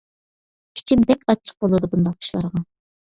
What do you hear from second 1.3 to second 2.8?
ئاچچىق بولىدۇ بۇنداق ئىشلارغا.